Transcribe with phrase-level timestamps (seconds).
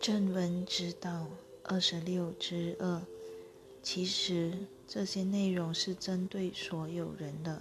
[0.00, 1.26] 正文之道
[1.64, 3.02] 二十六之二，
[3.82, 4.52] 其实
[4.86, 7.60] 这些内容是针对所有人的，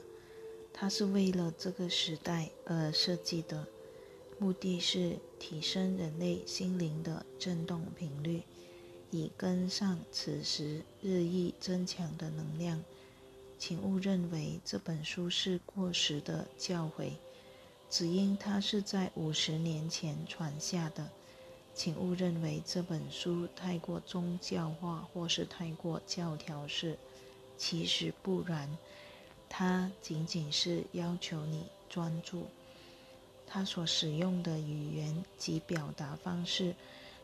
[0.72, 3.68] 它是为了这个时代而设计的，
[4.38, 8.44] 目的是提升人类心灵的振动频率，
[9.10, 12.84] 以跟上此时日益增强的能量。
[13.58, 17.14] 请勿认为这本书是过时的教诲，
[17.90, 21.10] 只因它是在五十年前传下的。
[21.78, 26.98] 请勿认为这本书太过宗教化，或是太过教条式，
[27.56, 28.76] 其实不然。
[29.48, 32.48] 它仅仅是要求你专注。
[33.46, 36.74] 它所使用的语言及表达方式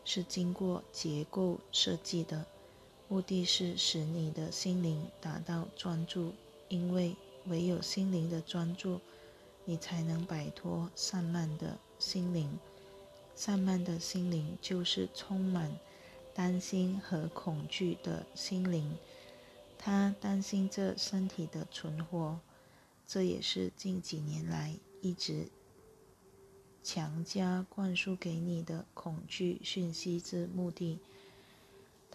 [0.04, 2.46] 是经过结构设计的，
[3.08, 6.32] 目的是使你的心灵达到专注。
[6.68, 9.00] 因为唯有心灵的专注，
[9.64, 12.56] 你才能摆脱散漫的心灵。
[13.36, 15.78] 散漫的心灵就是充满
[16.32, 18.96] 担心和恐惧的心灵，
[19.76, 22.38] 他担心这身体的存活，
[23.06, 25.48] 这也是近几年来一直
[26.82, 31.00] 强加灌输给你的恐惧讯息之目的。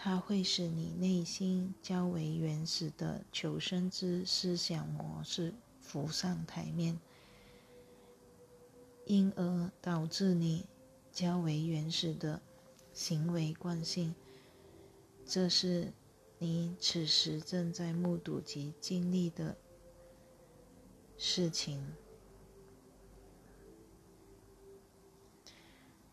[0.01, 6.97] 它会使你内心较为原始的求生之思想模式浮上台面，
[9.05, 10.65] 因而导致你。
[11.11, 12.41] 较为原始的
[12.93, 14.15] 行为惯性，
[15.25, 15.93] 这是
[16.37, 19.57] 你此时正在目睹及经历的
[21.17, 21.93] 事情。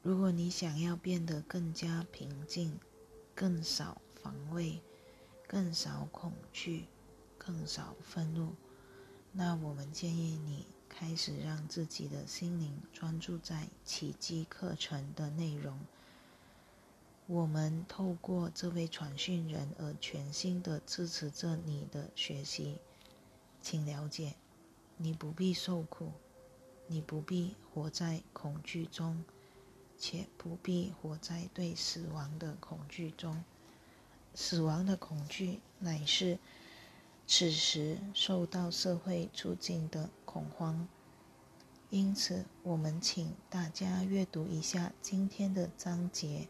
[0.02, 2.78] 如果你想要变得更加平静、
[3.34, 4.80] 更少防卫、
[5.48, 6.86] 更少恐惧、
[7.36, 8.54] 更少愤怒，
[9.32, 10.75] 那我们建议你。
[10.98, 15.78] 开始让自己的心灵专注在奇迹课程的内容。
[17.26, 22.78] 我们透过这位传讯人而全心的支持着你的学习。
[23.60, 24.36] 请了解，
[24.96, 26.12] 你不必受苦，
[26.86, 29.22] 你不必活在恐惧中，
[29.98, 33.44] 且不必活在对死亡的恐惧中。
[34.34, 36.38] 死亡的恐惧乃是。
[37.28, 40.86] 此时受到社会促进的恐慌，
[41.88, 46.46] 因此我们请大家阅读一下今天的章节，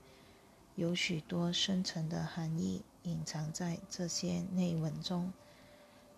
[0.74, 5.32] 有许多深层的含义隐藏在这些内文中。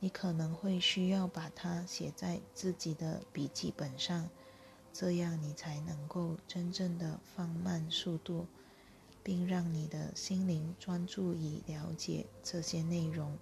[0.00, 4.30] 你可能会需要把它写在自己的笔记本上，
[4.90, 8.46] 这样你才能够真正的放慢速度，
[9.22, 13.36] 并让你的心灵专注以了解这些内容。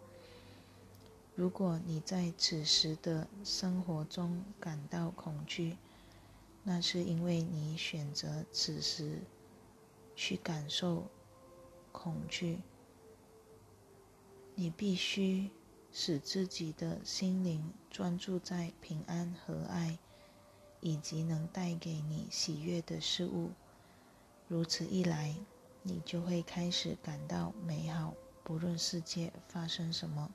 [1.37, 5.77] 如果你在此时的生活中感到恐惧，
[6.63, 9.21] 那是因为你选择此时
[10.15, 11.07] 去感受
[11.93, 12.61] 恐惧。
[14.55, 15.51] 你必须
[15.93, 19.99] 使自己的心灵专注在平安和爱，
[20.81, 23.51] 以及能带给你喜悦的事物。
[24.49, 25.37] 如此一来，
[25.83, 30.31] 你就会开始感到美好，不论世界发生什么。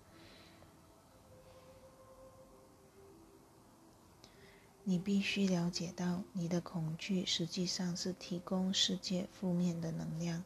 [4.92, 10.44] 你必须了解到，你的恐惧实际上是提供世界负面的能量，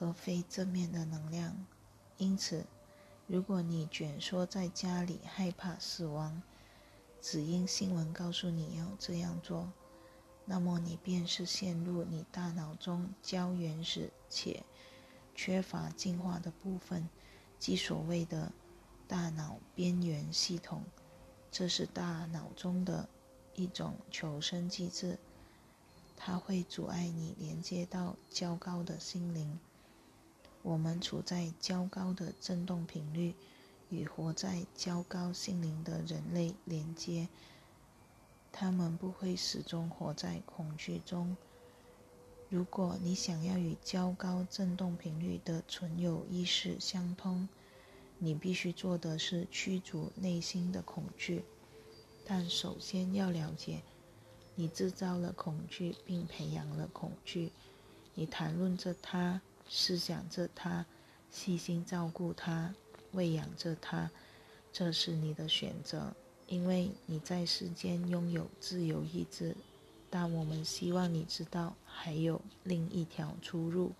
[0.00, 1.56] 而非正面的能量。
[2.16, 2.66] 因此，
[3.28, 6.42] 如果你蜷缩在家里害怕死亡，
[7.20, 9.70] 只因新闻告诉你要这样做，
[10.44, 14.64] 那么你便是陷入你大脑中较原始且
[15.32, 17.08] 缺乏进化的部分，
[17.56, 18.50] 即所谓的
[19.06, 20.82] 大脑边缘系统。
[21.52, 23.08] 这是大脑中的。
[23.54, 25.18] 一种求生机制，
[26.16, 29.58] 它会阻碍你连接到较高的心灵。
[30.62, 33.34] 我们处在较高的振动频率，
[33.88, 37.28] 与活在较高心灵的人类连接。
[38.52, 41.36] 他们不会始终活在恐惧中。
[42.48, 47.48] 如果你想要与较高振动频率的存有意识相通，
[48.18, 51.44] 你必须做的是驱逐内心的恐惧。
[52.24, 53.82] 但首先要了解，
[54.54, 57.50] 你制造了恐惧，并培养了恐惧。
[58.14, 60.84] 你谈论着它，思想着它，
[61.30, 62.74] 细心照顾它，
[63.12, 64.10] 喂养着它。
[64.72, 66.14] 这是你的选择，
[66.46, 69.56] 因为你在世间拥有自由意志。
[70.08, 73.92] 但我们希望你知道，还有另一条出路。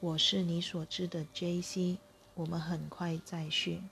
[0.00, 1.98] 我是你所知的 J.C.，
[2.34, 3.82] 我们很快再续。